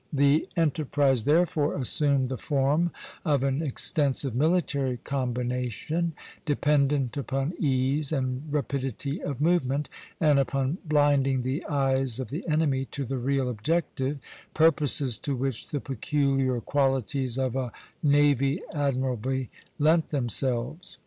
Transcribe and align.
The 0.11 0.47
enterprise 0.55 1.25
therefore 1.25 1.75
assumed 1.77 2.29
the 2.29 2.37
form 2.39 2.89
of 3.23 3.43
an 3.43 3.61
extensive 3.61 4.33
military 4.33 4.97
combination, 4.97 6.13
dependent 6.43 7.17
upon 7.17 7.53
ease 7.59 8.11
and 8.11 8.41
rapidity 8.51 9.21
of 9.21 9.39
movement, 9.39 9.89
and 10.19 10.39
upon 10.39 10.79
blinding 10.85 11.43
the 11.43 11.63
eyes 11.67 12.19
of 12.19 12.31
the 12.31 12.47
enemy 12.47 12.85
to 12.85 13.05
the 13.05 13.19
real 13.19 13.47
objective, 13.47 14.17
purposes 14.55 15.19
to 15.19 15.35
which 15.35 15.67
the 15.69 15.79
peculiar 15.79 16.59
qualities 16.61 17.37
of 17.37 17.55
a 17.55 17.71
navy 18.01 18.59
admirably 18.73 19.51
lent 19.77 20.07
themselves. 20.09 20.97